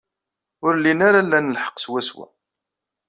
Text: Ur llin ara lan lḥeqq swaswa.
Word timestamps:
Ur 0.65 0.73
llin 0.77 0.99
ara 1.07 1.21
lan 1.23 1.53
lḥeqq 1.55 1.77
swaswa. 1.83 2.25